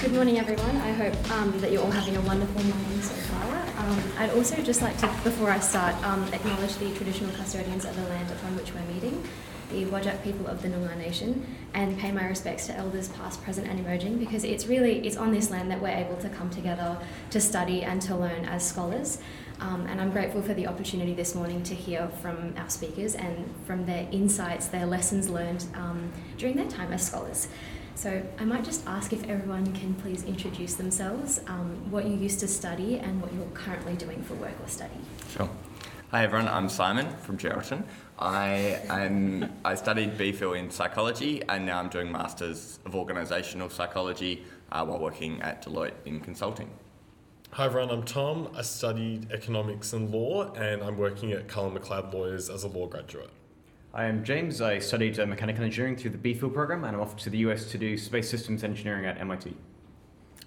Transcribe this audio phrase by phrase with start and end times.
[0.00, 0.76] Good morning, everyone.
[0.76, 3.54] I hope um, that you're all having a wonderful morning so far.
[3.76, 7.94] Um, I'd also just like to, before I start, um, acknowledge the traditional custodians of
[7.94, 9.22] the land upon which we're meeting,
[9.70, 13.68] the Whadjuk people of the Noongar Nation, and pay my respects to elders past, present,
[13.68, 16.96] and emerging, because it's really it's on this land that we're able to come together
[17.28, 19.18] to study and to learn as scholars.
[19.60, 23.54] Um, and I'm grateful for the opportunity this morning to hear from our speakers and
[23.66, 27.48] from their insights, their lessons learned um, during their time as scholars.
[27.94, 32.40] So I might just ask if everyone can please introduce themselves, um, what you used
[32.40, 34.94] to study, and what you're currently doing for work or study.
[35.36, 35.48] Sure.
[36.10, 37.84] Hi everyone, I'm Simon from Geraldton.
[38.18, 44.44] I am I studied BPhil in psychology and now I'm doing Masters of Organisational Psychology
[44.72, 46.68] uh, while working at Deloitte in consulting.
[47.52, 48.48] Hi everyone, I'm Tom.
[48.56, 52.86] I studied economics and law and I'm working at Cullen Macleod Lawyers as a law
[52.88, 53.30] graduate.
[53.92, 54.60] I am James.
[54.60, 57.64] I studied uh, mechanical engineering through the BPhil program and I'm off to the US
[57.72, 59.56] to do space systems engineering at MIT.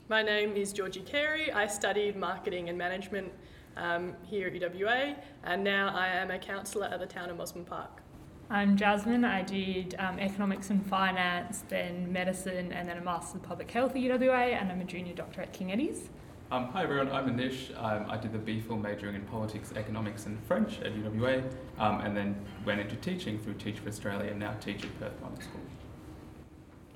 [0.08, 1.52] My name is Georgie Carey.
[1.52, 3.34] I studied marketing and management
[3.76, 7.66] um, here at UWA and now I am a councillor at the town of Mosman
[7.66, 8.02] Park.
[8.50, 9.26] I'm Jasmin.
[9.26, 13.92] I did um, economics and finance, then medicine, and then a Master's of Public Health
[13.92, 16.10] at UWA, and I'm a junior doctor at King Eddie's.
[16.54, 17.72] Um, hi everyone, I'm Anish.
[17.84, 21.44] Um, I did the BPhil majoring in politics, economics, and French at UWA,
[21.80, 25.20] um, and then went into teaching through Teach for Australia, and now teach at Perth
[25.20, 25.62] Modern School.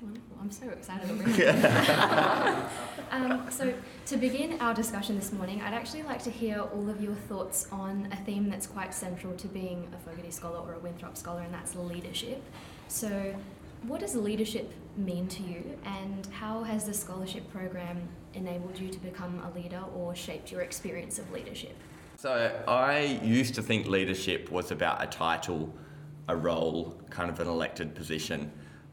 [0.00, 0.36] Wonderful.
[0.40, 1.44] I'm so excited already.
[3.10, 3.74] um, so,
[4.06, 7.66] to begin our discussion this morning, I'd actually like to hear all of your thoughts
[7.72, 11.40] on a theme that's quite central to being a Fogarty Scholar or a Winthrop Scholar,
[11.40, 12.44] and that's leadership.
[12.86, 13.34] So,
[13.82, 18.98] what does leadership mean to you, and how has the scholarship program enabled you to
[18.98, 21.76] become a leader or shaped your experience of leadership?
[22.16, 25.72] So I used to think leadership was about a title,
[26.26, 28.50] a role, kind of an elected position,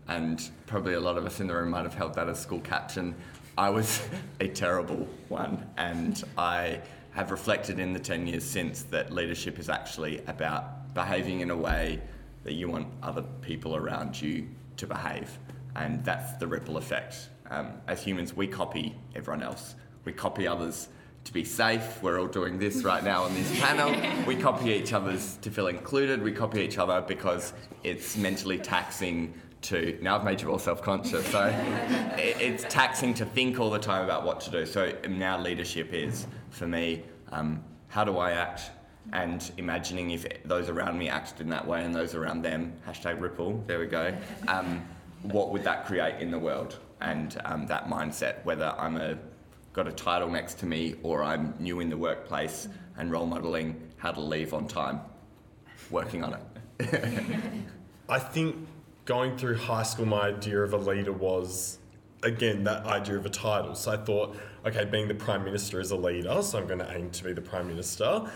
[0.07, 2.59] and probably a lot of us in the room might have held that as school
[2.59, 3.15] captain.
[3.57, 4.07] I was
[4.39, 6.81] a terrible one, and I
[7.11, 11.57] have reflected in the 10 years since that leadership is actually about behaving in a
[11.57, 12.01] way
[12.43, 14.47] that you want other people around you
[14.77, 15.37] to behave,
[15.75, 17.29] and that's the ripple effect.
[17.49, 19.75] Um, as humans, we copy everyone else.
[20.03, 20.89] We copy others
[21.25, 22.01] to be safe.
[22.03, 23.91] We're all doing this right now on this panel.
[24.25, 26.21] We copy each other's to feel included.
[26.21, 27.53] We copy each other because
[27.83, 29.97] it's mentally taxing to.
[30.01, 31.51] Now I've made you all self-conscious, so
[32.17, 34.65] it's taxing to think all the time about what to do.
[34.65, 37.03] So now leadership is for me.
[37.31, 38.69] Um, how do I act?
[39.13, 43.19] And imagining if those around me acted in that way and those around them, hashtag
[43.21, 44.15] ripple, there we go,
[44.47, 44.85] um,
[45.23, 46.79] what would that create in the world?
[47.01, 49.17] And um, that mindset, whether I'm a,
[49.73, 52.67] got a title next to me or I'm new in the workplace
[52.97, 55.01] and role modelling how to leave on time,
[55.89, 56.41] working on it.
[58.09, 58.55] I think
[59.05, 61.79] going through high school, my idea of a leader was,
[62.23, 63.75] again, that idea of a title.
[63.75, 66.91] So I thought, okay, being the Prime Minister is a leader, so I'm going to
[66.91, 68.29] aim to be the Prime Minister.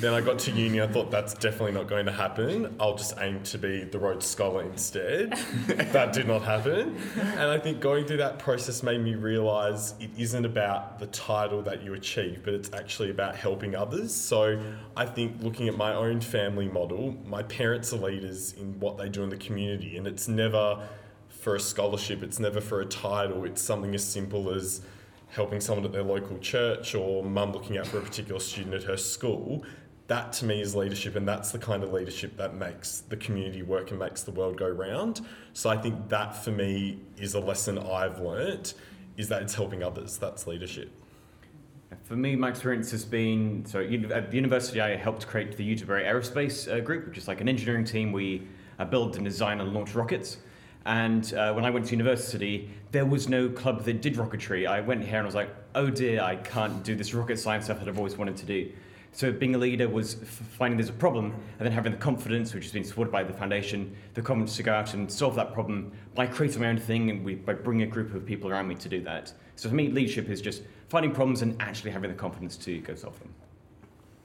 [0.00, 0.82] Then I got to uni.
[0.82, 2.74] I thought that's definitely not going to happen.
[2.80, 5.32] I'll just aim to be the Rhodes Scholar instead.
[5.66, 6.96] that did not happen.
[7.16, 11.62] And I think going through that process made me realize it isn't about the title
[11.62, 14.12] that you achieve, but it's actually about helping others.
[14.12, 14.60] So
[14.96, 19.08] I think looking at my own family model, my parents are leaders in what they
[19.08, 20.88] do in the community, and it's never
[21.28, 24.80] for a scholarship, it's never for a title, it's something as simple as
[25.28, 28.84] helping someone at their local church or mum looking out for a particular student at
[28.84, 29.64] her school
[30.06, 33.62] that to me is leadership, and that's the kind of leadership that makes the community
[33.62, 35.22] work and makes the world go round.
[35.54, 38.74] So I think that for me is a lesson I've learnt
[39.16, 40.18] is that it's helping others.
[40.18, 40.90] That's leadership.
[42.02, 46.02] For me, my experience has been so at the university, I helped create the Uterbury
[46.02, 48.12] Aerospace uh, Group, which is like an engineering team.
[48.12, 48.46] We
[48.78, 50.38] uh, build and design and launch rockets.
[50.86, 54.66] And uh, when I went to university, there was no club that did rocketry.
[54.66, 57.66] I went here and I was like, oh dear, I can't do this rocket science
[57.66, 58.70] stuff that I've always wanted to do.
[59.14, 60.14] So being a leader was
[60.58, 63.32] finding there's a problem and then having the confidence, which has been supported by the
[63.32, 67.10] foundation, the confidence to go out and solve that problem by creating my own thing
[67.10, 69.32] and we, by bringing a group of people around me to do that.
[69.54, 72.96] So for me, leadership is just finding problems and actually having the confidence to go
[72.96, 73.32] solve them.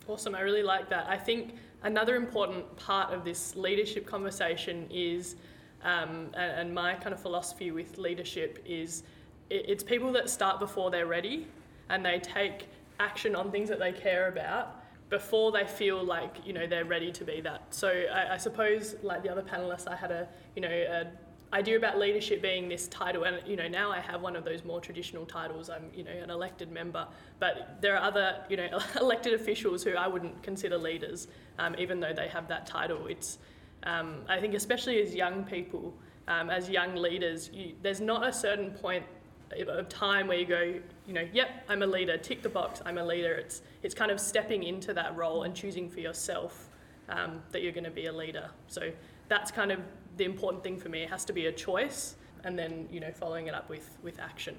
[0.07, 1.05] Awesome, I really like that.
[1.07, 1.53] I think
[1.83, 5.35] another important part of this leadership conversation is,
[5.83, 9.03] um, and, and my kind of philosophy with leadership is,
[9.51, 11.45] it's people that start before they're ready
[11.89, 12.69] and they take
[12.99, 14.78] action on things that they care about
[15.09, 17.63] before they feel like you know they're ready to be that.
[17.71, 21.07] So I, I suppose, like the other panelists, I had a you know a
[21.51, 24.63] idea about leadership being this title, and you know now I have one of those
[24.63, 25.69] more traditional titles.
[25.69, 27.07] I'm you know an elected member,
[27.39, 31.27] but there are other you know elected officials who I wouldn't consider leaders,
[31.57, 33.07] um, even though they have that title.
[33.07, 33.39] It's
[33.83, 35.93] um, I think especially as young people,
[36.27, 39.05] um, as young leaders, you, there's not a certain point
[39.51, 42.97] of time where you go, you know, yep, I'm a leader, tick the box, I'm
[42.97, 43.33] a leader.
[43.33, 46.69] It's, it's kind of stepping into that role and choosing for yourself
[47.09, 48.49] um, that you're going to be a leader.
[48.67, 48.91] So
[49.27, 49.79] that's kind of
[50.17, 51.03] the important thing for me.
[51.03, 54.19] It has to be a choice and then, you know, following it up with, with
[54.19, 54.55] action.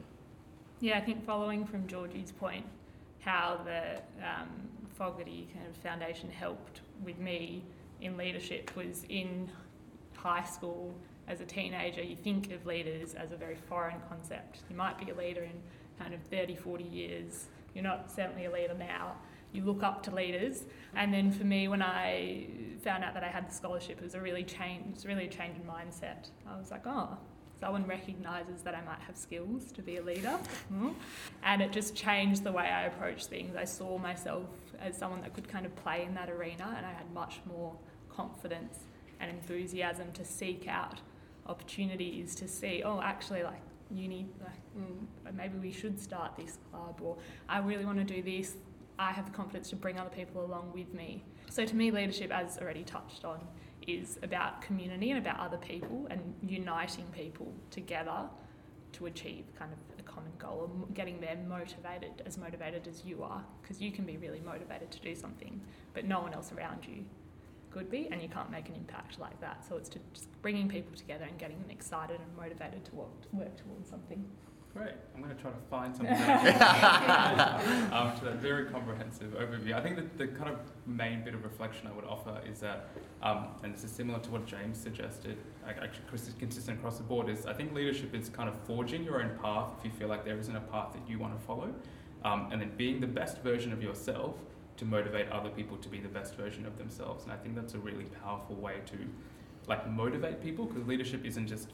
[0.80, 2.66] Yeah, I think following from Georgie's point,
[3.20, 4.48] how the um,
[4.94, 7.62] Fogarty kind of foundation helped with me
[8.00, 9.50] in leadership was in
[10.14, 10.94] high school
[11.30, 14.58] as a teenager, you think of leaders as a very foreign concept.
[14.68, 15.62] You might be a leader in
[15.98, 17.46] kind of 30, 40 years.
[17.72, 19.14] You're not certainly a leader now.
[19.52, 20.64] You look up to leaders.
[20.94, 22.48] And then for me, when I
[22.82, 25.30] found out that I had the scholarship, it was a really change, it really a
[25.30, 26.30] change in mindset.
[26.48, 27.16] I was like, oh,
[27.60, 30.36] someone recognises that I might have skills to be a leader.
[30.72, 30.94] Mm.
[31.44, 33.54] And it just changed the way I approached things.
[33.54, 34.46] I saw myself
[34.80, 37.76] as someone that could kind of play in that arena, and I had much more
[38.08, 38.78] confidence
[39.20, 41.00] and enthusiasm to seek out
[41.50, 43.60] opportunities to see, oh, actually, like,
[43.90, 47.16] uni, like, mm, maybe we should start this club, or
[47.48, 48.56] I really want to do this.
[48.98, 51.24] I have the confidence to bring other people along with me.
[51.50, 53.40] So, to me, leadership, as already touched on,
[53.86, 58.28] is about community and about other people and uniting people together
[58.92, 63.22] to achieve kind of a common goal and getting them motivated, as motivated as you
[63.22, 65.60] are, because you can be really motivated to do something,
[65.94, 67.04] but no one else around you
[67.70, 69.64] could be, and you can't make an impact like that.
[69.66, 73.22] So it's to just bringing people together and getting them excited and motivated to work,
[73.22, 74.24] to work towards something.
[74.72, 74.92] Great.
[75.16, 79.74] I'm going to try to find something um, to that very comprehensive overview.
[79.74, 82.90] I think that the kind of main bit of reflection I would offer is that,
[83.20, 86.04] um, and this is similar to what James suggested, actually
[86.38, 89.72] consistent across the board, is I think leadership is kind of forging your own path
[89.78, 91.74] if you feel like there isn't a path that you want to follow,
[92.24, 94.36] um, and then being the best version of yourself
[94.80, 97.24] to motivate other people to be the best version of themselves.
[97.24, 98.96] And I think that's a really powerful way to
[99.68, 101.68] like motivate people because leadership isn't just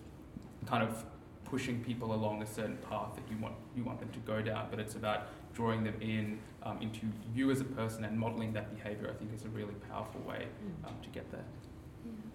[0.67, 1.05] kind of
[1.45, 4.67] pushing people along a certain path that you want you want them to go down,
[4.71, 8.75] but it's about drawing them in um, into you as a person and modeling that
[8.75, 9.09] behavior.
[9.09, 10.89] I think is a really powerful way mm.
[10.89, 11.45] um, to get there.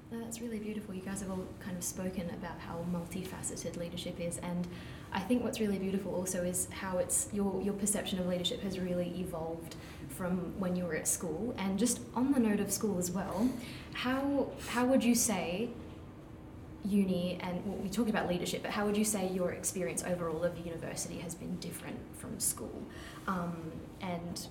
[0.09, 0.95] Yeah, that's really beautiful.
[0.95, 4.65] You guys have all kind of spoken about how multifaceted leadership is, and
[5.11, 8.79] I think what's really beautiful also is how it's your your perception of leadership has
[8.79, 9.75] really evolved
[10.11, 11.55] from when you were at school.
[11.57, 13.49] And just on the note of school as well,
[13.93, 15.69] how how would you say
[16.83, 20.43] uni and well, we talked about leadership, but how would you say your experience overall
[20.43, 22.83] of university has been different from school?
[23.27, 23.71] Um,
[24.01, 24.47] and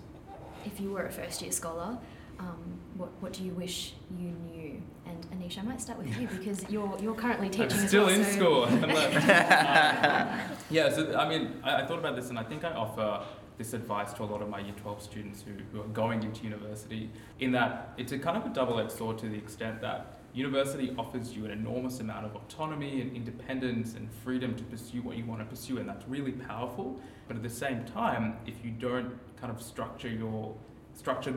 [0.64, 1.98] if you were a first year scholar,
[2.38, 4.80] um, what, what do you wish you knew?
[5.06, 7.78] And Anish, I might start with you because you're you're currently teaching.
[7.78, 8.62] I'm still well, in so school.
[10.70, 13.22] yeah, so I mean, I, I, thought about this, and I think I offer
[13.60, 16.44] this advice to a lot of my Year 12 students who, who are going into
[16.44, 17.10] university.
[17.40, 21.36] In that, it's a kind of a double-edged sword to the extent that university offers
[21.36, 25.42] you an enormous amount of autonomy and independence and freedom to pursue what you want
[25.42, 26.98] to pursue, and that's really powerful.
[27.28, 30.56] But at the same time, if you don't kind of structure your
[30.94, 31.34] structure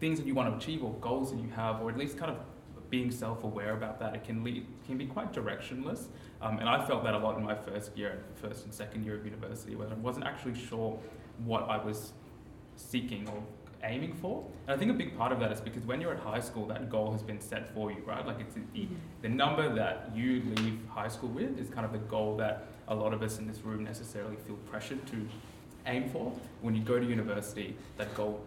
[0.00, 2.30] things that you want to achieve or goals that you have, or at least kind
[2.30, 2.38] of
[2.88, 6.06] being self-aware about that, it can lead can be quite directionless.
[6.40, 9.16] Um, and I felt that a lot in my first year, first and second year
[9.16, 10.98] of university, where I wasn't actually sure
[11.44, 12.12] what I was
[12.76, 13.42] seeking or
[13.84, 14.44] aiming for.
[14.66, 16.66] And I think a big part of that is because when you're at high school,
[16.66, 18.26] that goal has been set for you, right?
[18.26, 18.94] Like it's the, mm-hmm.
[19.22, 22.94] the number that you leave high school with is kind of the goal that a
[22.94, 25.28] lot of us in this room necessarily feel pressured to
[25.86, 26.32] aim for.
[26.60, 28.44] When you go to university, that goal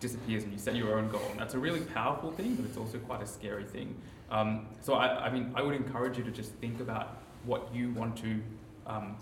[0.00, 1.26] disappears and you set your own goal.
[1.30, 3.94] And that's a really powerful thing, but it's also quite a scary thing.
[4.30, 7.90] Um, so I, I mean, I would encourage you to just think about what you
[7.90, 8.40] want to
[8.86, 9.16] um,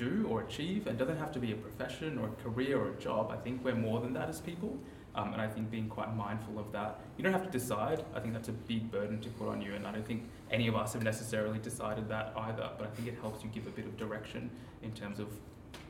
[0.00, 0.86] do or achieve.
[0.86, 3.30] and doesn't have to be a profession or a career or a job.
[3.30, 4.78] I think we're more than that as people.
[5.14, 7.00] Um, and I think being quite mindful of that.
[7.16, 8.04] You don't have to decide.
[8.14, 9.74] I think that's a big burden to put on you.
[9.74, 12.70] And I don't think any of us have necessarily decided that either.
[12.78, 14.50] But I think it helps you give a bit of direction
[14.82, 15.28] in terms of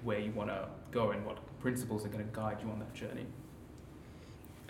[0.02, 2.94] where you want to go and what principles are going to guide you on that
[2.94, 3.26] journey.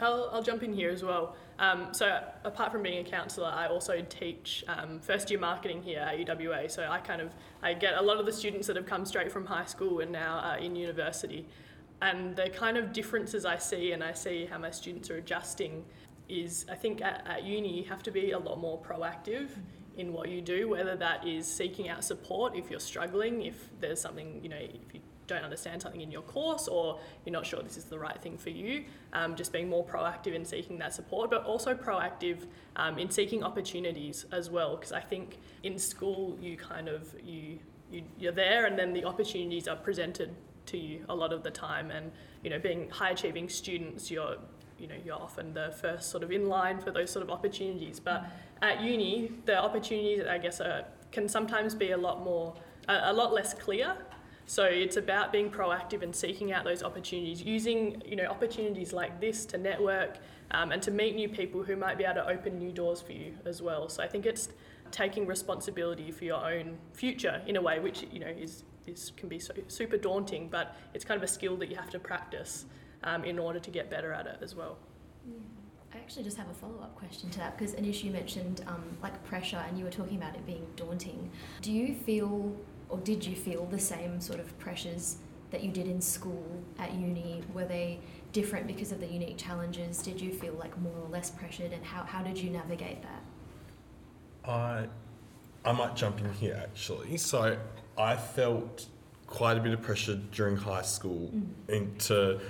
[0.00, 1.36] I'll, I'll jump in here as well.
[1.60, 6.00] Um, so apart from being a councillor, I also teach um, first year marketing here
[6.00, 6.70] at UWA.
[6.70, 9.30] So I kind of I get a lot of the students that have come straight
[9.30, 11.46] from high school and now are in university,
[12.00, 15.84] and the kind of differences I see and I see how my students are adjusting
[16.30, 19.50] is I think at, at uni you have to be a lot more proactive
[19.98, 24.00] in what you do, whether that is seeking out support if you're struggling, if there's
[24.00, 25.00] something you know if you
[25.30, 28.36] don't understand something in your course or you're not sure this is the right thing
[28.36, 32.46] for you, um, just being more proactive in seeking that support, but also proactive
[32.76, 34.76] um, in seeking opportunities as well.
[34.76, 37.58] Because I think in school you kind of you,
[37.90, 40.34] you you're there and then the opportunities are presented
[40.66, 41.90] to you a lot of the time.
[41.90, 42.10] And
[42.42, 44.36] you know, being high achieving students, you're
[44.78, 48.00] you know you're often the first sort of in line for those sort of opportunities.
[48.00, 48.24] But
[48.62, 52.54] at uni, the opportunities I guess are, can sometimes be a lot more
[52.88, 53.96] a, a lot less clear
[54.50, 59.20] So it's about being proactive and seeking out those opportunities, using you know opportunities like
[59.20, 60.18] this to network
[60.50, 63.12] um, and to meet new people who might be able to open new doors for
[63.12, 63.88] you as well.
[63.88, 64.48] So I think it's
[64.90, 69.28] taking responsibility for your own future in a way, which you know is is can
[69.28, 72.64] be so, super daunting, but it's kind of a skill that you have to practice
[73.04, 74.78] um, in order to get better at it as well.
[75.94, 78.82] I actually just have a follow up question to that because Anish, you mentioned um,
[79.00, 81.30] like pressure and you were talking about it being daunting.
[81.62, 82.56] Do you feel
[82.90, 85.16] or did you feel the same sort of pressures
[85.50, 87.42] that you did in school at uni?
[87.54, 88.00] Were they
[88.32, 89.98] different because of the unique challenges?
[89.98, 94.50] Did you feel like more or less pressured and how, how did you navigate that?
[94.50, 94.86] I,
[95.64, 97.16] I might jump in here actually.
[97.16, 97.56] So
[97.98, 98.86] I felt
[99.26, 101.30] quite a bit of pressure during high school
[101.68, 101.98] Mm.
[102.06, 102.40] to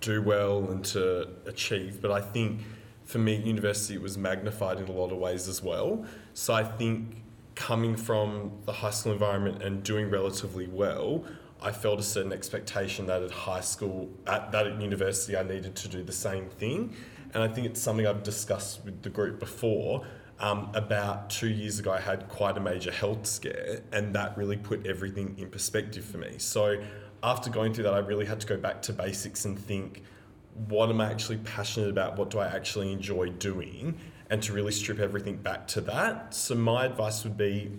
[0.00, 2.60] do well and to achieve, but I think
[3.04, 6.04] for me, university was magnified in a lot of ways as well.
[6.34, 7.22] So I think
[7.56, 11.24] coming from the high school environment and doing relatively well,
[11.60, 15.74] I felt a certain expectation that at high school, at that at university, I needed
[15.74, 16.94] to do the same thing.
[17.34, 20.06] And I think it's something I've discussed with the group before.
[20.38, 24.58] Um, about two years ago, I had quite a major health scare, and that really
[24.58, 26.34] put everything in perspective for me.
[26.36, 26.80] So,
[27.22, 30.02] after going through that, I really had to go back to basics and think
[30.68, 32.16] what am I actually passionate about?
[32.16, 33.98] What do I actually enjoy doing?
[34.28, 36.34] And to really strip everything back to that.
[36.34, 37.70] So, my advice would be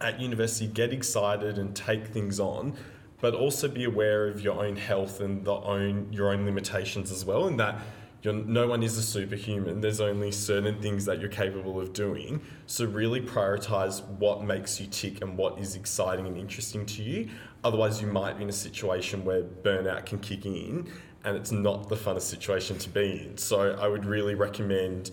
[0.00, 2.74] at university, get excited and take things on,
[3.20, 7.24] but also be aware of your own health and the own your own limitations as
[7.24, 7.46] well.
[7.46, 7.80] In that
[8.24, 9.80] you're, no one is a superhuman.
[9.80, 12.40] There's only certain things that you're capable of doing.
[12.66, 17.28] So really prioritize what makes you tick and what is exciting and interesting to you.
[17.62, 20.90] Otherwise, you might be in a situation where burnout can kick in,
[21.24, 23.36] and it's not the funnest situation to be in.
[23.36, 25.10] So I would really recommend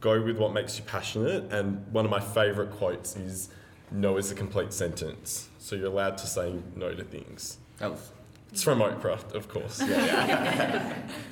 [0.00, 1.52] go with what makes you passionate.
[1.52, 3.50] And one of my favorite quotes is
[3.90, 5.48] no is a complete sentence.
[5.58, 7.58] So you're allowed to say no to things.
[7.78, 8.10] That was
[8.52, 9.82] It's from Oprah, of course.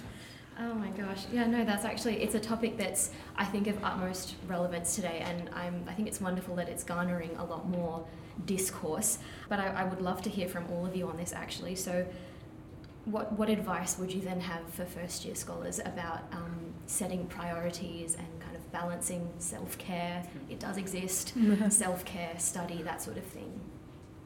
[0.58, 1.24] Oh my gosh.
[1.30, 5.50] Yeah, no, that's actually it's a topic that's I think of utmost relevance today and
[5.52, 8.06] I'm I think it's wonderful that it's garnering a lot more
[8.46, 9.18] discourse.
[9.50, 11.74] But I, I would love to hear from all of you on this actually.
[11.74, 12.06] So
[13.04, 18.14] what what advice would you then have for first year scholars about um, setting priorities
[18.14, 20.22] and kind of balancing self care?
[20.50, 21.32] It does exist,
[21.70, 23.58] self care, study, that sort of thing.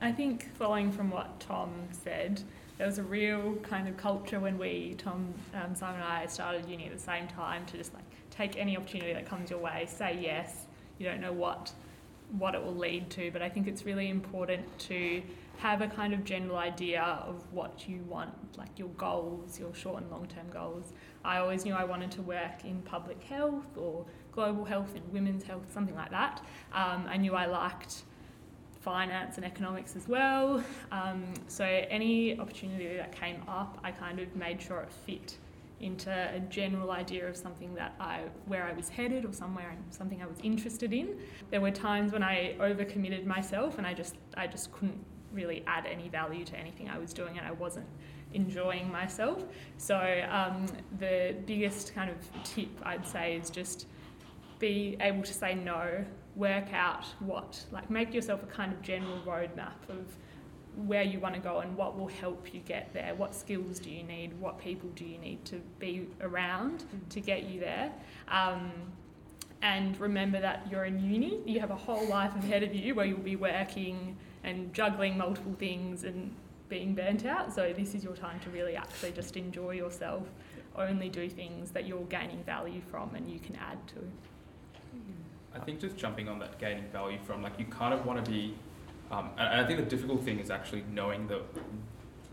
[0.01, 2.43] I think following from what Tom said,
[2.77, 6.69] there was a real kind of culture when we, Tom, um, Simon and I started
[6.69, 9.87] uni at the same time to just like take any opportunity that comes your way,
[9.87, 10.67] say yes.
[10.99, 11.73] You don't know what
[12.39, 15.23] what it will lead to, but I think it's really important to
[15.59, 20.03] have a kind of general idea of what you want, like your goals, your short
[20.03, 20.93] and long term goals.
[21.25, 25.45] I always knew I wanted to work in public health or global health and women's
[25.45, 26.43] health, something like that.
[26.73, 28.03] Um, I knew I liked
[28.81, 30.63] finance and economics as well.
[30.91, 35.37] Um, so any opportunity that came up, I kind of made sure it fit
[35.81, 40.23] into a general idea of something that I where I was headed or somewhere something
[40.23, 41.19] I was interested in.
[41.51, 45.87] There were times when I overcommitted myself and I just I just couldn't really add
[45.87, 47.87] any value to anything I was doing and I wasn't
[48.35, 49.45] enjoying myself.
[49.79, 49.97] So
[50.31, 50.67] um,
[50.99, 53.87] the biggest kind of tip I'd say is just
[54.61, 56.05] be able to say no
[56.37, 60.17] work out what, like make yourself a kind of general roadmap of
[60.87, 63.15] where you want to go and what will help you get there.
[63.15, 64.39] What skills do you need?
[64.41, 67.93] What people do you need to be around to get you there?
[68.29, 68.71] Um,
[69.63, 73.05] and remember that you're in uni, you have a whole life ahead of you where
[73.05, 76.35] you'll be working and juggling multiple things and
[76.69, 77.53] being burnt out.
[77.53, 80.23] So, this is your time to really actually just enjoy yourself,
[80.77, 83.97] only do things that you're gaining value from and you can add to.
[85.55, 88.31] I think just jumping on that gaining value from like you kind of want to
[88.31, 88.55] be,
[89.11, 91.43] um, and, I think the difficult thing is actually knowing the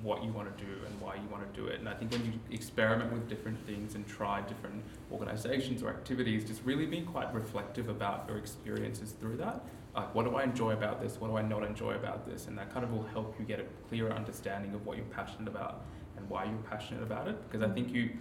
[0.04, 1.80] what you want to do and why you want to do it.
[1.80, 6.46] And I think when you experiment with different things and try different organizations or activities,
[6.46, 9.66] just really being quite reflective about your experiences through that.
[9.96, 11.20] Like, what do I enjoy about this?
[11.20, 12.46] What do I not enjoy about this?
[12.46, 15.48] And that kind of will help you get a clearer understanding of what you're passionate
[15.48, 15.82] about
[16.18, 17.36] and why you're passionate about it.
[17.50, 18.12] Because I think you,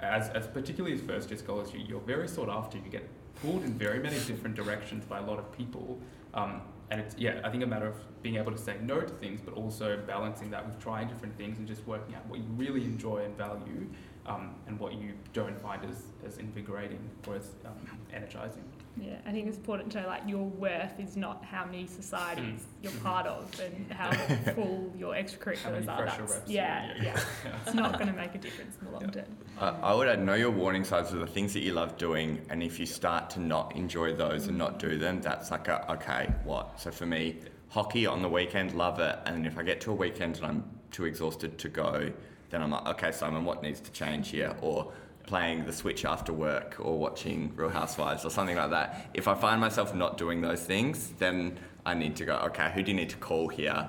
[0.00, 2.78] as, as particularly as first year scholars, you, you're very sought after.
[2.78, 3.06] You get
[3.42, 6.00] pulled in very many different directions by a lot of people.
[6.34, 9.08] Um, and it's, yeah, I think a matter of being able to say no to
[9.08, 12.46] things, but also balancing that with trying different things and just working out what you
[12.56, 13.86] really enjoy and value
[14.26, 18.64] um, and what you don't find as, as invigorating or as um, energizing.
[18.98, 22.64] Yeah, I think it's important to know like your worth is not how many societies
[22.82, 23.02] you're Mhm.
[23.02, 24.10] part of and how
[24.54, 25.96] full your How extracurriculars many are.
[26.02, 26.50] pressure That's, reps?
[26.50, 27.20] yeah, you- yeah,
[27.66, 29.10] It's not going to make a difference in the long Yeah.
[29.10, 29.24] term.
[29.60, 32.40] I, I would add know your warning signs are the things that you love doing,
[32.48, 35.92] and if you start to not enjoy those and not do them, that's like a
[35.92, 36.80] okay, what?
[36.80, 37.36] So for me,
[37.68, 39.18] Hockey on the weekend, love it.
[39.26, 42.10] And if I get to a weekend and I'm too exhausted to go,
[42.48, 44.54] then I'm like, okay, Simon, what needs to change here?
[44.62, 44.92] Or
[45.26, 49.10] playing the Switch after work or watching Real Housewives or something like that.
[49.12, 52.82] If I find myself not doing those things, then I need to go, okay, who
[52.82, 53.88] do you need to call here?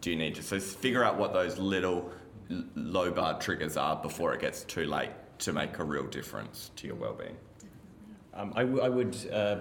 [0.00, 2.10] Do you need to so figure out what those little
[2.74, 6.86] low bar triggers are before it gets too late to make a real difference to
[6.86, 7.36] your well-being?
[8.34, 9.60] Um, I, w- I would uh,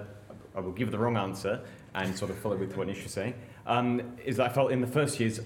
[0.55, 1.61] I will give the wrong answer
[1.95, 3.35] and sort of follow with what Nish is saying.
[3.65, 5.39] Um, is that I felt in the first years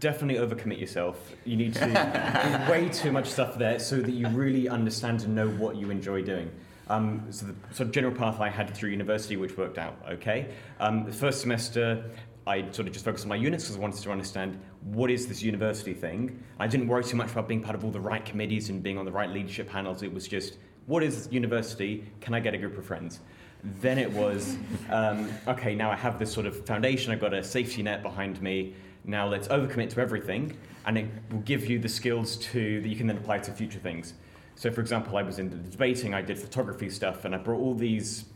[0.00, 1.32] definitely overcommit yourself.
[1.44, 5.48] You need to way too much stuff there so that you really understand and know
[5.48, 6.50] what you enjoy doing.
[6.88, 10.48] Um, so the sort of general path I had through university, which worked out okay.
[10.80, 12.10] Um, the first semester,
[12.46, 15.26] I sort of just focused on my units because I wanted to understand what is
[15.26, 16.42] this university thing.
[16.58, 18.96] I didn't worry too much about being part of all the right committees and being
[18.96, 20.02] on the right leadership panels.
[20.02, 20.56] It was just,
[20.86, 22.04] what is university?
[22.22, 23.20] Can I get a group of friends?
[23.64, 24.56] Then it was,
[24.90, 28.40] um, okay, now I have this sort of foundation, I've got a safety net behind
[28.40, 28.74] me.
[29.04, 32.96] Now let's overcommit to everything, and it will give you the skills to that you
[32.96, 34.14] can then apply to future things.
[34.54, 37.60] So, for example, I was in the debating, I did photography stuff, and I brought
[37.60, 38.26] all these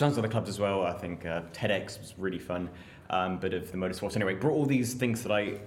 [0.00, 0.82] of other clubs as well.
[0.82, 2.70] I think uh, TEDx was really fun,
[3.10, 4.16] um, bit of the motorsports.
[4.16, 5.60] Anyway, brought all these things that I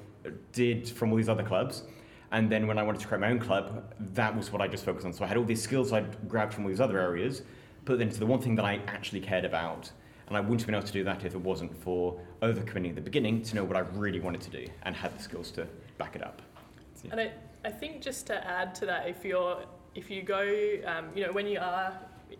[0.51, 1.83] did from all these other clubs.
[2.31, 4.83] And then when I wanted to create my own club, that was what I just
[4.83, 5.13] focused on.
[5.13, 7.43] So I had all these skills I'd grabbed from all these other areas,
[7.85, 9.91] put them into the one thing that I actually cared about.
[10.27, 12.95] And I wouldn't have been able to do that if it wasn't for overcommitting at
[12.95, 15.67] the beginning to know what I really wanted to do and had the skills to
[15.99, 16.41] back it up.
[16.95, 17.11] So, yeah.
[17.11, 17.31] And I,
[17.63, 19.63] I think just to add to that, if you're
[19.93, 20.41] if you go,
[20.85, 21.93] um, you know, when you are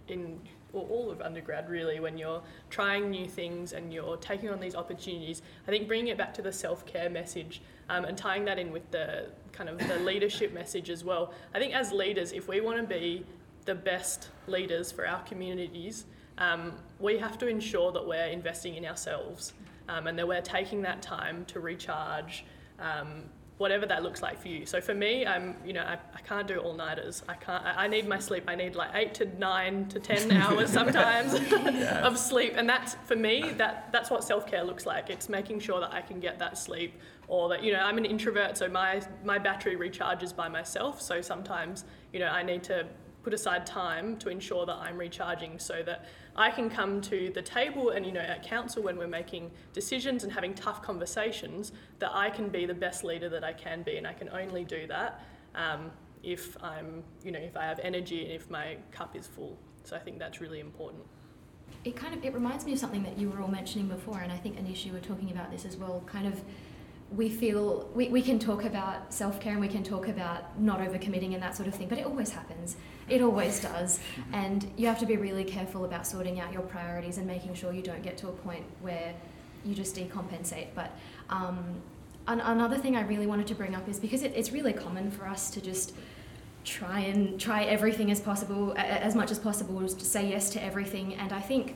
[0.08, 0.40] in
[0.74, 4.76] or all of undergrad really, when you're trying new things and you're taking on these
[4.76, 8.60] opportunities, I think bringing it back to the self care message um, and tying that
[8.60, 11.34] in with the kind of the leadership message as well.
[11.54, 13.26] I think as leaders, if we want to be
[13.66, 16.06] the best leaders for our communities,
[16.38, 19.54] um, we have to ensure that we're investing in ourselves
[19.90, 22.46] um, and that we're taking that time to recharge,
[22.80, 23.24] um,
[23.58, 24.66] whatever that looks like for you.
[24.66, 27.24] So for me, I'm, you know, I, I can't do all nighters.
[27.30, 27.64] I can't.
[27.64, 28.44] I, I need my sleep.
[28.48, 31.34] I need like eight to nine to ten hours sometimes
[32.04, 33.54] of sleep, and that's for me.
[33.54, 35.10] That that's what self care looks like.
[35.10, 37.00] It's making sure that I can get that sleep,
[37.30, 41.02] or that you know, I'm an introvert, so my my battery recharges by myself.
[41.02, 42.86] So sometimes, you know, I need to
[43.26, 47.42] put aside time to ensure that I'm recharging so that I can come to the
[47.42, 52.12] table and you know at council when we're making decisions and having tough conversations that
[52.14, 54.86] I can be the best leader that I can be and I can only do
[54.88, 59.26] that um, if I'm you know if I have energy and if my cup is
[59.26, 61.04] full so I think that's really important
[61.84, 64.32] it kind of it reminds me of something that you were all mentioning before, and
[64.32, 66.04] I think Anish, you were talking about this as well.
[66.08, 66.42] Kind of,
[67.16, 70.80] we feel we, we can talk about self care and we can talk about not
[70.80, 72.76] overcommitting and that sort of thing, but it always happens.
[73.08, 74.00] It always does,
[74.34, 77.72] and you have to be really careful about sorting out your priorities and making sure
[77.72, 79.14] you don't get to a point where
[79.64, 80.68] you just decompensate.
[80.74, 80.92] But
[81.30, 81.64] um,
[82.28, 85.12] an, another thing I really wanted to bring up is because it, it's really common
[85.12, 85.94] for us to just
[86.64, 90.50] try and try everything as possible, a- as much as possible, just to say yes
[90.52, 91.14] to everything.
[91.16, 91.76] And I think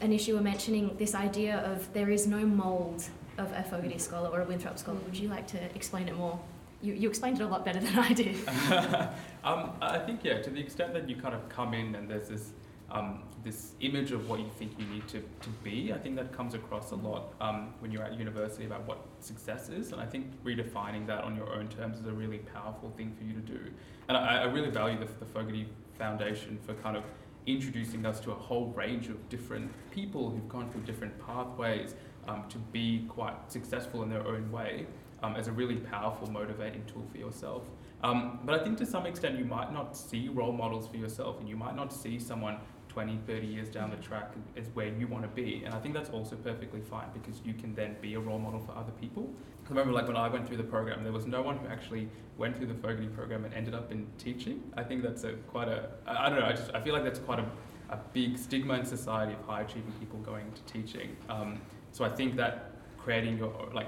[0.00, 3.04] an issue we're mentioning this idea of there is no mould
[3.40, 4.98] of a Fogarty scholar or a Winthrop scholar.
[4.98, 6.38] Would you like to explain it more?
[6.82, 8.36] You, you explained it a lot better than I did.
[9.44, 12.28] um, I think yeah, to the extent that you kind of come in and there's
[12.28, 12.52] this
[12.90, 16.32] um, this image of what you think you need to, to be, I think that
[16.32, 20.06] comes across a lot um, when you're at university about what success is, and I
[20.06, 23.40] think redefining that on your own terms is a really powerful thing for you to
[23.40, 23.60] do.
[24.08, 27.04] And I, I really value the, the Fogarty Foundation for kind of
[27.46, 31.94] introducing us to a whole range of different people who've gone through different pathways
[32.28, 34.86] um, to be quite successful in their own way
[35.22, 37.62] um, as a really powerful motivating tool for yourself.
[38.02, 41.38] Um, but I think to some extent you might not see role models for yourself
[41.40, 45.06] and you might not see someone 20, 30 years down the track is where you
[45.06, 45.62] want to be.
[45.64, 48.60] And I think that's also perfectly fine because you can then be a role model
[48.60, 49.32] for other people.
[49.70, 52.08] I remember like when I went through the program, there was no one who actually
[52.36, 54.60] went through the Fogarty program and ended up in teaching.
[54.76, 57.20] I think that's a quite a I don't know, I just, I feel like that's
[57.20, 57.46] quite a,
[57.88, 61.16] a big stigma in society of high achieving people going into teaching.
[61.28, 61.60] Um,
[61.92, 63.86] so I think that creating your, like,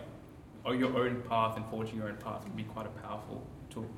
[0.65, 3.89] or your own path and forging your own path can be quite a powerful tool.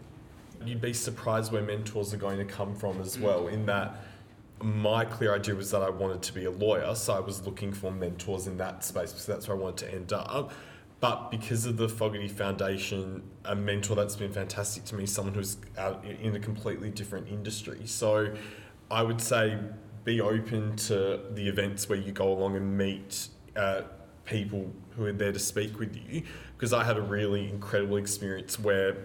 [0.65, 3.21] You'd be surprised where mentors are going to come from as Mm.
[3.21, 3.97] well, in that
[4.63, 7.73] my clear idea was that I wanted to be a lawyer, so I was looking
[7.75, 10.53] for mentors in that space because that's where I wanted to end up.
[11.05, 15.59] But because of the Fogarty Foundation, a mentor that's been fantastic to me, someone who's
[15.77, 17.83] out in- a completely different industry.
[17.85, 18.35] So
[18.91, 19.59] I would say
[20.05, 23.83] be open to the events where you go along and meet uh,
[24.25, 26.23] people who are there to speak with you.
[26.57, 28.97] Because I had a really incredible experience where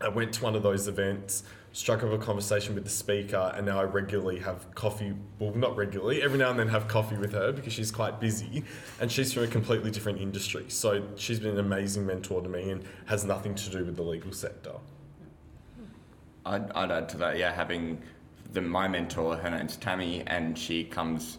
[0.00, 1.44] I went to one of those events,
[1.78, 5.14] struck up a conversation with the speaker, and now I regularly have coffee.
[5.38, 6.20] Well, not regularly.
[6.20, 8.64] Every now and then have coffee with her because she's quite busy,
[9.00, 10.64] and she's from a completely different industry.
[10.66, 14.02] So she's been an amazing mentor to me, and has nothing to do with the
[14.02, 14.72] legal sector.
[16.44, 18.02] I'd, I'd add to that, yeah, having
[18.52, 21.38] the, my mentor, her name's Tammy, and she comes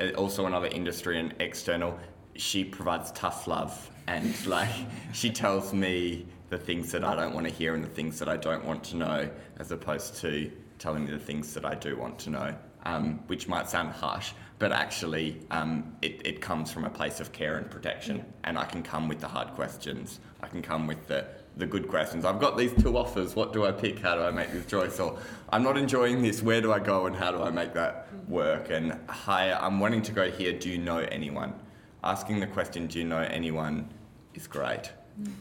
[0.00, 1.98] uh, also another industry and external.
[2.36, 4.70] She provides tough love, and like
[5.12, 8.28] she tells me the things that I don't want to hear and the things that
[8.28, 11.96] I don't want to know, as opposed to telling me the things that I do
[11.96, 16.84] want to know, um, which might sound harsh, but actually um, it, it comes from
[16.84, 18.24] a place of care and protection.
[18.44, 21.88] And I can come with the hard questions, I can come with the, the good
[21.88, 22.24] questions.
[22.24, 23.98] I've got these two offers, what do I pick?
[23.98, 25.00] How do I make this choice?
[25.00, 25.18] Or
[25.50, 28.70] I'm not enjoying this, where do I go and how do I make that work?
[28.70, 31.52] And hi, I'm wanting to go here, do you know anyone?
[32.04, 33.88] Asking the question, do you know anyone,
[34.34, 34.92] is great.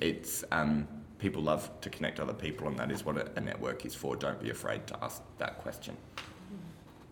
[0.02, 0.88] It's um,
[1.19, 4.15] people love to connect other people, and that is what a, a network is for.
[4.15, 5.95] Don't be afraid to ask that question.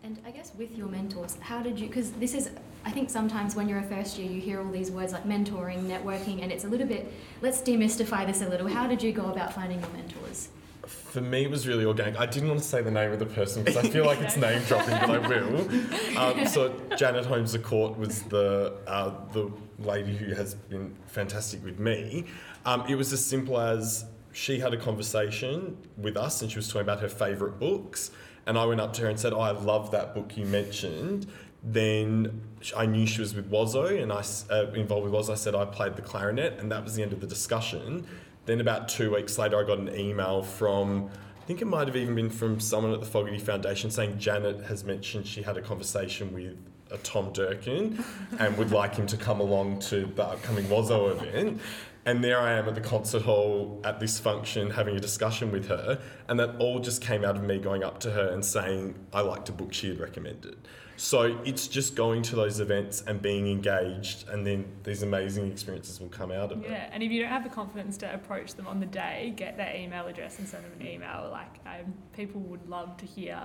[0.02, 1.88] And I guess with your mentors, how did you?
[1.88, 2.50] Because this is,
[2.84, 5.82] I think sometimes when you're a first year, you hear all these words like mentoring,
[5.88, 7.12] networking, and it's a little bit.
[7.42, 8.68] Let's demystify this a little.
[8.68, 10.50] How did you go about finding your mentors?
[10.86, 12.20] For me, it was really organic.
[12.20, 14.36] I didn't want to say the name of the person because I feel like it's
[14.36, 15.68] name dropping, but I will.
[16.16, 21.64] Um, so Janet Holmes à Court was the uh, the lady who has been fantastic
[21.64, 22.26] with me.
[22.66, 26.66] Um, it was as simple as she had a conversation with us, and she was
[26.66, 28.10] talking about her favourite books,
[28.44, 31.26] and I went up to her and said, "Oh, I love that book you mentioned."
[31.62, 32.42] Then
[32.76, 35.32] I knew she was with WASO, and I uh, involved with WASO.
[35.32, 38.04] I said I played the clarinet, and that was the end of the discussion.
[38.46, 41.96] Then about two weeks later, I got an email from, I think it might have
[41.96, 45.62] even been from someone at the Fogarty Foundation saying Janet has mentioned she had a
[45.62, 46.56] conversation with
[46.92, 48.04] a Tom Durkin
[48.38, 51.60] and would like him to come along to the upcoming WASO event.
[52.06, 55.66] And there I am at the concert hall at this function having a discussion with
[55.66, 56.00] her.
[56.28, 59.22] And that all just came out of me going up to her and saying, I
[59.22, 60.56] liked a book she had recommended.
[60.96, 66.00] So it's just going to those events and being engaged, and then these amazing experiences
[66.00, 66.70] will come out of it.
[66.70, 69.58] Yeah, and if you don't have the confidence to approach them on the day, get
[69.58, 71.28] their email address and send them an email.
[71.30, 73.38] Like, um, people would love to hear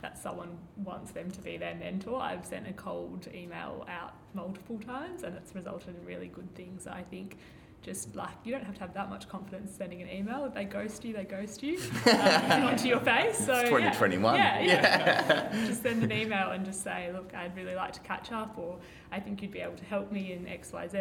[0.00, 2.22] that someone wants them to be their mentor.
[2.22, 6.86] I've sent a cold email out multiple times, and it's resulted in really good things.
[6.86, 7.36] I think
[7.84, 10.44] just like you don't have to have that much confidence sending an email.
[10.46, 13.36] If they ghost you, they ghost you, um, not to your face.
[13.36, 13.90] So It's yeah.
[13.92, 14.34] 2021.
[14.36, 15.66] Yeah, yeah.
[15.66, 18.78] just send an email and just say, look, I'd really like to catch up, or
[19.12, 20.98] I think you'd be able to help me in X, Y, Z.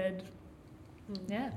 [1.28, 1.52] Yeah.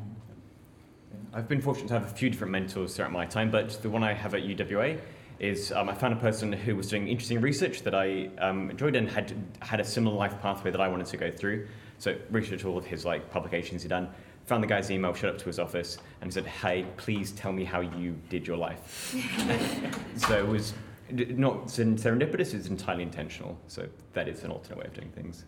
[1.35, 4.03] I've been fortunate to have a few different mentors throughout my time, but the one
[4.05, 5.01] I have at UWA
[5.39, 8.97] is um, I found a person who was doing interesting research that I um, enjoyed
[8.97, 11.67] and had had a similar life pathway that I wanted to go through.
[11.99, 14.09] So researched all of his like publications he'd done.
[14.47, 17.65] Found the guy's email, showed up to his office, and said, "Hey, please tell me
[17.65, 19.15] how you did your life."
[20.17, 20.73] so it was
[21.11, 23.59] not serendipitous; it's entirely intentional.
[23.67, 25.45] So that is an alternate way of doing things.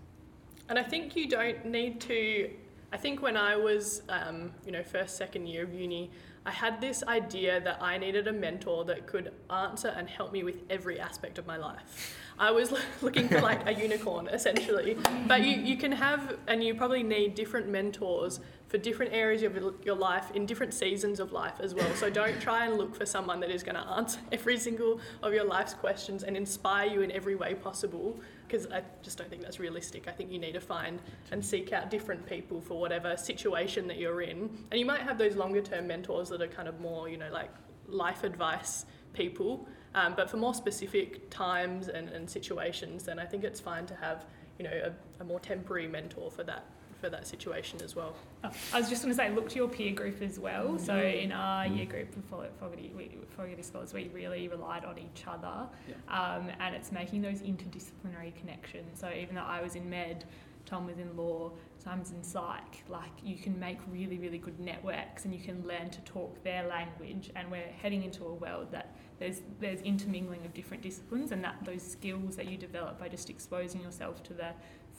[0.68, 2.50] And I think you don't need to.
[2.92, 6.10] I think when I was, um, you know, first, second year of uni,
[6.44, 10.42] I had this idea that I needed a mentor that could answer and help me
[10.42, 12.16] with every aspect of my life.
[12.38, 12.72] I was
[13.02, 14.96] looking for like a unicorn essentially.
[15.26, 19.56] But you, you can have, and you probably need different mentors for different areas of
[19.84, 21.92] your life in different seasons of life as well.
[21.94, 25.32] So don't try and look for someone that is going to answer every single of
[25.32, 29.42] your life's questions and inspire you in every way possible because I just don't think
[29.42, 30.06] that's realistic.
[30.06, 31.00] I think you need to find
[31.32, 34.50] and seek out different people for whatever situation that you're in.
[34.70, 37.30] And you might have those longer term mentors that are kind of more, you know,
[37.32, 37.50] like
[37.86, 39.66] life advice people.
[39.98, 43.96] Um, but for more specific times and, and situations, then I think it's fine to
[43.96, 44.26] have,
[44.58, 46.64] you know, a, a more temporary mentor for that
[47.00, 48.12] for that situation as well.
[48.42, 50.80] Oh, I was just going to say, look to your peer group as well.
[50.80, 54.98] So in our year group of Fo- Fogarty, we, Fogarty Scholars, we really relied on
[54.98, 55.68] each other,
[56.08, 58.98] um, and it's making those interdisciplinary connections.
[58.98, 60.24] So even though I was in med,
[60.66, 65.24] Tom was in law, Simon's in psych, like you can make really, really good networks
[65.24, 67.30] and you can learn to talk their language.
[67.36, 71.56] And we're heading into a world that there's there's intermingling of different disciplines, and that
[71.64, 74.50] those skills that you develop by just exposing yourself to the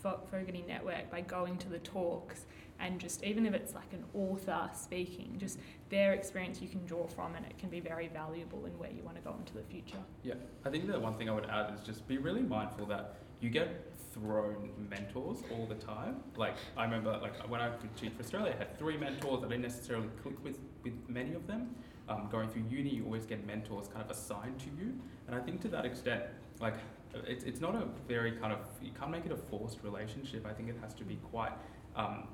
[0.01, 2.45] Fogarty network by going to the talks
[2.79, 7.05] and just even if it's like an author speaking, just their experience you can draw
[7.07, 9.63] from, and it can be very valuable in where you want to go into the
[9.63, 9.97] future.
[10.23, 13.15] Yeah, I think the one thing I would add is just be really mindful that
[13.41, 16.17] you get thrown mentors all the time.
[16.35, 19.43] Like I remember, like when I could teach for Australia, I had three mentors.
[19.43, 21.75] I didn't necessarily click with with many of them.
[22.07, 24.95] Um, going through uni, you always get mentors kind of assigned to you,
[25.27, 26.23] and I think to that extent,
[26.59, 26.75] like
[27.27, 30.45] it's it's not a very kind of you can't make it a forced relationship.
[30.45, 31.53] I think it has to be quite.
[31.95, 32.27] Um,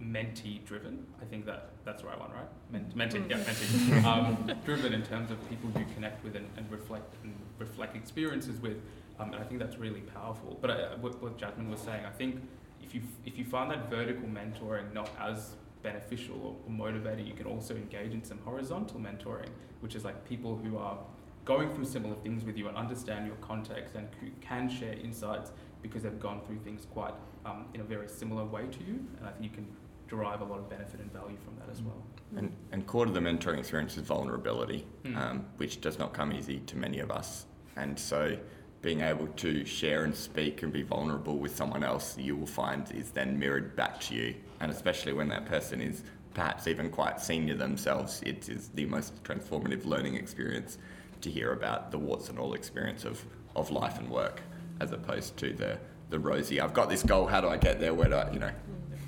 [0.00, 1.06] mentee driven.
[1.20, 2.48] I think that that's the right one, right?
[2.70, 4.04] Ment- mentee, yeah, mentee.
[4.04, 8.60] Um, driven in terms of people you connect with and, and reflect and reflect experiences
[8.60, 8.78] with.
[9.18, 10.58] Um, and I think that's really powerful.
[10.60, 12.42] But I, what, what Jasmin was saying, I think
[12.82, 17.34] if you if you find that vertical mentoring not as beneficial or, or motivating, you
[17.34, 19.48] can also engage in some horizontal mentoring,
[19.80, 20.98] which is like people who are
[21.44, 25.50] going through similar things with you and understand your context and who can share insights
[25.82, 29.04] because they've gone through things quite um, in a very similar way to you.
[29.18, 29.66] And I think you can
[30.08, 32.00] derive a lot of benefit and value from that as well.
[32.36, 35.16] And, and core to the mentoring experience is vulnerability, Mm.
[35.16, 37.46] um, which does not come easy to many of us.
[37.76, 38.38] And so
[38.82, 42.90] being able to share and speak and be vulnerable with someone else, you will find
[42.90, 44.34] is then mirrored back to you.
[44.60, 46.02] And especially when that person is
[46.34, 50.78] perhaps even quite senior themselves, it is the most transformative learning experience
[51.20, 54.42] to hear about the warts and all experience of, of life and work
[54.80, 55.78] as opposed to the,
[56.10, 58.40] the rosy, I've got this goal, how do I get there, where do I, you
[58.40, 58.50] know,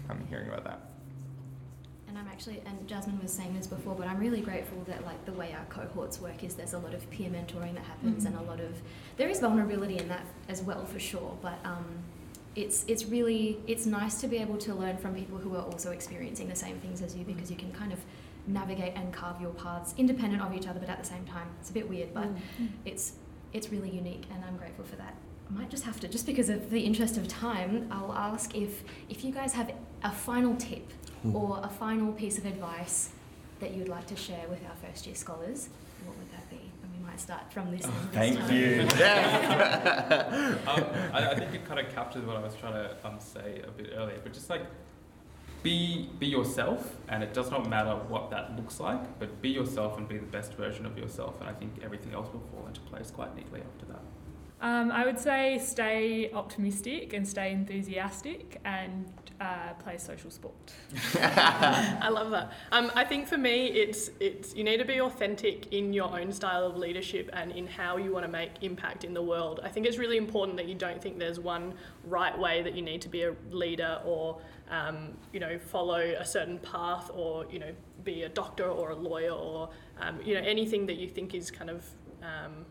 [0.08, 0.93] I'm hearing about that.
[2.34, 5.54] Actually, and Jasmin was saying this before, but I'm really grateful that like the way
[5.56, 8.58] our cohorts work is there's a lot of peer mentoring that happens and a lot
[8.58, 8.72] of
[9.16, 11.38] there is vulnerability in that as well for sure.
[11.40, 11.84] But um,
[12.56, 15.92] it's it's really it's nice to be able to learn from people who are also
[15.92, 18.00] experiencing the same things as you because you can kind of
[18.48, 21.70] navigate and carve your paths independent of each other, but at the same time it's
[21.70, 22.26] a bit weird, but
[22.84, 23.12] it's
[23.52, 25.14] it's really unique, and I'm grateful for that.
[25.48, 28.82] I might just have to, just because of the interest of time, I'll ask if
[29.08, 29.70] if you guys have
[30.02, 30.90] a final tip
[31.32, 33.10] or a final piece of advice
[33.60, 35.68] that you'd like to share with our first year scholars,
[36.04, 36.60] what would that be?
[36.82, 37.94] And we might start from this end.
[38.12, 38.54] Thank time.
[38.54, 38.80] you.
[40.68, 40.84] um,
[41.14, 43.70] I, I think it kind of captures what I was trying to um, say a
[43.70, 44.62] bit earlier, but just like
[45.62, 49.96] be be yourself, and it does not matter what that looks like, but be yourself
[49.96, 52.80] and be the best version of yourself, and I think everything else will fall into
[52.82, 54.02] place quite neatly after that.
[54.64, 59.04] Um, I would say stay optimistic and stay enthusiastic and
[59.38, 60.72] uh, play social sport.
[61.20, 62.54] I love that.
[62.72, 66.32] Um, I think for me, it's it's you need to be authentic in your own
[66.32, 69.60] style of leadership and in how you want to make impact in the world.
[69.62, 72.80] I think it's really important that you don't think there's one right way that you
[72.80, 77.58] need to be a leader or um, you know follow a certain path or you
[77.58, 77.72] know
[78.02, 79.68] be a doctor or a lawyer or
[80.00, 81.84] um, you know anything that you think is kind of
[82.22, 82.64] um,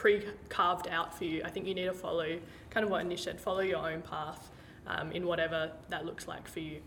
[0.00, 1.42] pre carved out for you.
[1.44, 2.38] I think you need to follow
[2.70, 4.50] kind of what Anish said, follow your own path
[4.86, 6.80] um, in whatever that looks like for you.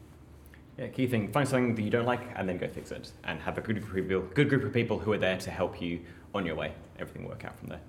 [0.79, 3.39] Yeah, key thing: find something that you don't like, and then go fix it, and
[3.41, 5.79] have a good group of people, good group of people who are there to help
[5.79, 5.99] you
[6.33, 6.73] on your way.
[6.97, 7.81] Everything work out from there.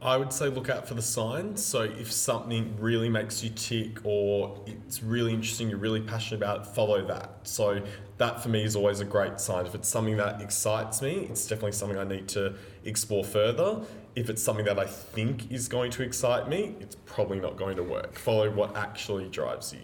[0.00, 1.64] I would say look out for the signs.
[1.64, 6.60] So if something really makes you tick or it's really interesting, you're really passionate about
[6.60, 7.30] it, follow that.
[7.44, 7.80] So
[8.18, 9.64] that for me is always a great sign.
[9.64, 12.54] If it's something that excites me, it's definitely something I need to
[12.84, 13.80] explore further.
[14.16, 17.76] If it's something that I think is going to excite me, it's probably not going
[17.76, 18.18] to work.
[18.18, 19.80] Follow what actually drives you.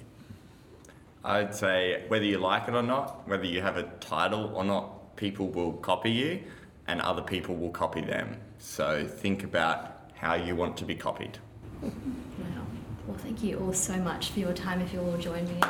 [1.23, 5.17] I'd say whether you like it or not, whether you have a title or not,
[5.17, 6.43] people will copy you
[6.89, 8.39] and other people will copy them.
[8.59, 11.39] So think about how you want to be copied.
[11.83, 11.91] Wow.
[13.07, 14.81] Well, thank you all so much for your time.
[14.81, 15.61] If you'll all join me.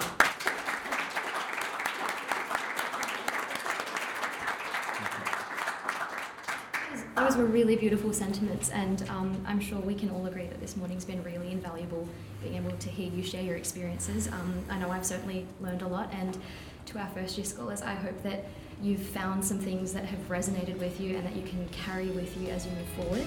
[7.15, 10.79] Those were really beautiful sentiments, and um, I'm sure we can all agree that this
[10.79, 12.09] morning's been really invaluable
[12.43, 14.29] being able to hear you share your experiences.
[14.29, 16.39] Um, I know I've certainly learned a lot, and
[16.87, 18.47] to our first year scholars, I hope that
[18.81, 22.35] you've found some things that have resonated with you and that you can carry with
[22.41, 23.27] you as you move forward.